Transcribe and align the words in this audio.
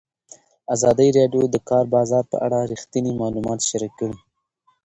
ازادي 0.73 1.07
راډیو 1.17 1.43
د 1.49 1.51
د 1.53 1.55
کار 1.69 1.85
بازار 1.95 2.23
په 2.31 2.37
اړه 2.45 2.59
رښتیني 2.71 3.11
معلومات 3.21 3.59
شریک 3.69 3.93
کړي. 3.99 4.17